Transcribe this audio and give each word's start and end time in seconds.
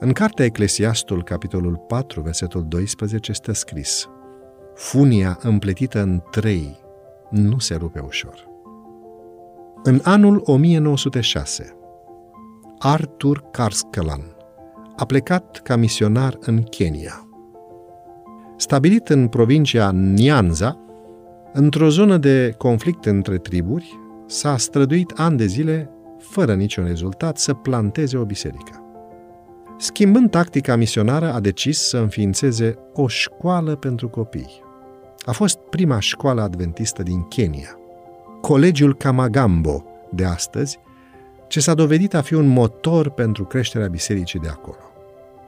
În 0.00 0.12
cartea 0.12 0.44
Eclesiastul, 0.44 1.22
capitolul 1.22 1.76
4, 1.76 2.20
versetul 2.20 2.64
12, 2.68 3.30
este 3.30 3.52
scris 3.52 4.08
Funia 4.74 5.38
împletită 5.42 6.00
în 6.00 6.22
trei 6.30 6.78
nu 7.30 7.58
se 7.58 7.74
rupe 7.74 8.02
ușor. 8.06 8.48
În 9.82 10.00
anul 10.02 10.42
1906, 10.44 11.76
Arthur 12.78 13.44
Karskelan 13.50 14.36
a 14.96 15.04
plecat 15.04 15.60
ca 15.62 15.76
misionar 15.76 16.36
în 16.40 16.62
Kenya. 16.62 17.28
Stabilit 18.56 19.08
în 19.08 19.28
provincia 19.28 19.90
Nyanza, 19.92 20.78
într-o 21.52 21.88
zonă 21.88 22.16
de 22.16 22.54
conflict 22.58 23.04
între 23.04 23.38
triburi, 23.38 23.98
s-a 24.26 24.56
străduit 24.56 25.12
ani 25.16 25.36
de 25.36 25.46
zile, 25.46 25.90
fără 26.18 26.54
niciun 26.54 26.84
rezultat, 26.84 27.38
să 27.38 27.54
planteze 27.54 28.16
o 28.16 28.24
biserică. 28.24 28.77
Schimbând 29.80 30.30
tactica 30.30 30.76
misionară, 30.76 31.32
a 31.32 31.40
decis 31.40 31.78
să 31.78 31.98
înființeze 31.98 32.78
o 32.94 33.08
școală 33.08 33.76
pentru 33.76 34.08
copii. 34.08 34.62
A 35.24 35.32
fost 35.32 35.58
prima 35.58 36.00
școală 36.00 36.42
adventistă 36.42 37.02
din 37.02 37.22
Kenya. 37.28 37.78
Colegiul 38.40 38.96
Kamagambo 38.96 39.84
de 40.10 40.24
astăzi, 40.24 40.78
ce 41.48 41.60
s-a 41.60 41.74
dovedit 41.74 42.14
a 42.14 42.20
fi 42.20 42.34
un 42.34 42.46
motor 42.46 43.10
pentru 43.10 43.44
creșterea 43.44 43.88
bisericii 43.88 44.38
de 44.38 44.48
acolo. 44.48 44.76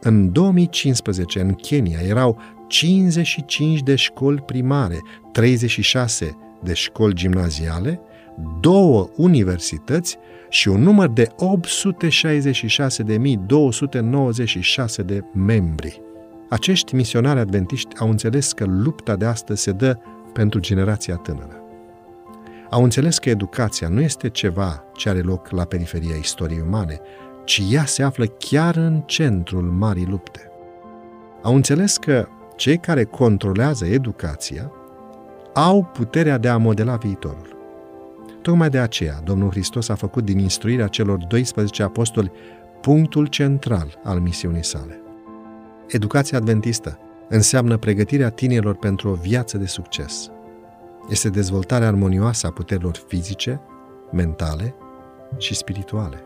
În 0.00 0.32
2015, 0.32 1.40
în 1.40 1.52
Kenya, 1.52 1.98
erau 2.00 2.40
55 2.66 3.80
de 3.80 3.94
școli 3.94 4.40
primare, 4.40 5.02
36 5.32 6.36
de 6.62 6.72
școli 6.72 7.14
gimnaziale, 7.14 8.00
două 8.60 9.08
universități 9.16 10.18
și 10.48 10.68
un 10.68 10.82
număr 10.82 11.08
de 11.08 11.26
866.296 11.26 11.34
de 15.04 15.24
membri. 15.34 16.00
Acești 16.48 16.94
misionari 16.94 17.38
adventiști 17.38 17.98
au 17.98 18.10
înțeles 18.10 18.52
că 18.52 18.64
lupta 18.64 19.16
de 19.16 19.24
astăzi 19.24 19.62
se 19.62 19.70
dă 19.70 19.96
pentru 20.32 20.60
generația 20.60 21.16
tânără. 21.16 21.60
Au 22.70 22.82
înțeles 22.82 23.18
că 23.18 23.28
educația 23.28 23.88
nu 23.88 24.00
este 24.00 24.28
ceva 24.28 24.84
ce 24.94 25.08
are 25.08 25.20
loc 25.20 25.50
la 25.50 25.64
periferia 25.64 26.16
istoriei 26.16 26.64
umane, 26.66 27.00
ci 27.44 27.62
ea 27.70 27.84
se 27.84 28.02
află 28.02 28.26
chiar 28.26 28.76
în 28.76 29.02
centrul 29.06 29.62
marii 29.62 30.06
lupte. 30.06 30.50
Au 31.42 31.54
înțeles 31.54 31.96
că 31.96 32.28
cei 32.56 32.78
care 32.78 33.04
controlează 33.04 33.86
educația 33.86 34.72
au 35.54 35.90
puterea 35.92 36.38
de 36.38 36.48
a 36.48 36.56
modela 36.56 36.96
viitorul. 36.96 37.55
Tocmai 38.46 38.70
de 38.70 38.78
aceea, 38.78 39.20
Domnul 39.24 39.50
Hristos 39.50 39.88
a 39.88 39.94
făcut 39.94 40.24
din 40.24 40.38
instruirea 40.38 40.86
celor 40.86 41.18
12 41.18 41.82
apostoli 41.82 42.32
punctul 42.80 43.26
central 43.26 44.00
al 44.04 44.18
misiunii 44.18 44.64
sale. 44.64 45.00
Educația 45.88 46.38
adventistă 46.38 46.98
înseamnă 47.28 47.76
pregătirea 47.76 48.30
tinerilor 48.30 48.76
pentru 48.76 49.08
o 49.08 49.14
viață 49.14 49.58
de 49.58 49.66
succes. 49.66 50.30
Este 51.08 51.28
dezvoltarea 51.28 51.88
armonioasă 51.88 52.46
a 52.46 52.50
puterilor 52.50 53.04
fizice, 53.06 53.60
mentale 54.12 54.74
și 55.38 55.54
spirituale. 55.54 56.22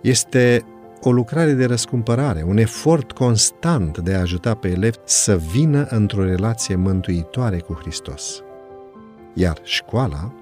Este 0.00 0.64
o 1.00 1.12
lucrare 1.12 1.52
de 1.52 1.64
răscumpărare, 1.64 2.42
un 2.46 2.56
efort 2.56 3.12
constant 3.12 3.98
de 3.98 4.14
a 4.14 4.20
ajuta 4.20 4.54
pe 4.54 4.68
elevi 4.68 4.98
să 5.04 5.36
vină 5.36 5.86
într-o 5.90 6.24
relație 6.24 6.74
mântuitoare 6.76 7.58
cu 7.58 7.72
Hristos. 7.72 8.42
Iar 9.32 9.58
școala 9.62 10.32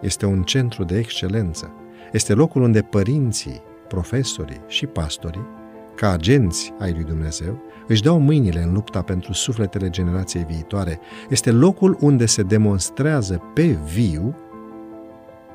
este 0.00 0.26
un 0.26 0.42
centru 0.42 0.84
de 0.84 0.98
excelență. 0.98 1.72
Este 2.12 2.34
locul 2.34 2.62
unde 2.62 2.82
părinții, 2.82 3.62
profesorii 3.88 4.60
și 4.66 4.86
pastorii, 4.86 5.46
ca 5.94 6.10
agenți 6.10 6.72
ai 6.78 6.92
lui 6.92 7.04
Dumnezeu, 7.04 7.62
își 7.86 8.02
dau 8.02 8.18
mâinile 8.18 8.62
în 8.62 8.72
lupta 8.72 9.02
pentru 9.02 9.32
sufletele 9.32 9.90
generației 9.90 10.44
viitoare. 10.44 11.00
Este 11.28 11.50
locul 11.50 11.96
unde 12.00 12.26
se 12.26 12.42
demonstrează 12.42 13.42
pe 13.54 13.66
viu 13.66 14.36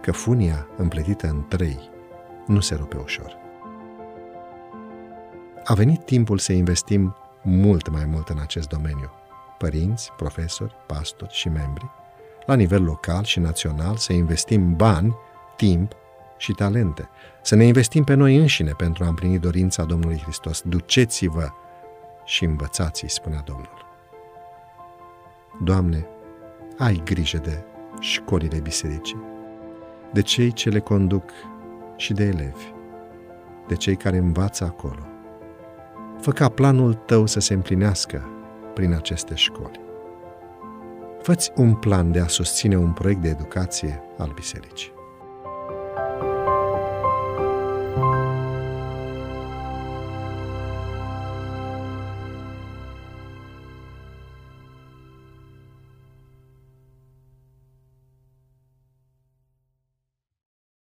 că 0.00 0.12
funia 0.12 0.66
împletită 0.76 1.26
în 1.26 1.44
trei 1.48 1.78
nu 2.46 2.60
se 2.60 2.74
rupe 2.74 2.96
ușor. 2.96 3.36
A 5.64 5.74
venit 5.74 6.04
timpul 6.04 6.38
să 6.38 6.52
investim 6.52 7.16
mult 7.42 7.90
mai 7.90 8.04
mult 8.04 8.28
în 8.28 8.38
acest 8.42 8.68
domeniu. 8.68 9.10
Părinți, 9.58 10.12
profesori, 10.16 10.74
pastori 10.86 11.32
și 11.32 11.48
membri, 11.48 11.90
la 12.48 12.54
nivel 12.54 12.84
local 12.84 13.24
și 13.24 13.38
național, 13.38 13.96
să 13.96 14.12
investim 14.12 14.76
bani, 14.76 15.16
timp 15.56 15.92
și 16.36 16.52
talente. 16.52 17.08
Să 17.42 17.54
ne 17.54 17.64
investim 17.64 18.04
pe 18.04 18.14
noi 18.14 18.36
înșine 18.36 18.72
pentru 18.76 19.04
a 19.04 19.08
împlini 19.08 19.38
dorința 19.38 19.84
Domnului 19.84 20.20
Hristos. 20.22 20.62
Duceți-vă 20.62 21.48
și 22.24 22.44
învățați-i, 22.44 23.08
spunea 23.08 23.42
Domnul. 23.44 23.86
Doamne, 25.62 26.06
ai 26.78 27.02
grijă 27.04 27.38
de 27.38 27.64
școlile 28.00 28.58
bisericii, 28.58 29.22
de 30.12 30.22
cei 30.22 30.52
ce 30.52 30.68
le 30.68 30.80
conduc 30.80 31.30
și 31.96 32.12
de 32.12 32.24
elevi, 32.24 32.72
de 33.66 33.74
cei 33.74 33.96
care 33.96 34.16
învață 34.16 34.64
acolo. 34.64 35.06
Fă 36.20 36.30
ca 36.30 36.48
planul 36.48 36.94
tău 36.94 37.26
să 37.26 37.40
se 37.40 37.54
împlinească 37.54 38.28
prin 38.74 38.92
aceste 38.92 39.34
școli. 39.34 39.87
Făți 41.28 41.52
un 41.56 41.74
plan 41.74 42.12
de 42.12 42.20
a 42.20 42.26
susține 42.26 42.76
un 42.76 42.92
proiect 42.92 43.20
de 43.20 43.28
educație 43.28 44.02
al 44.18 44.32
bisericii. 44.34 44.97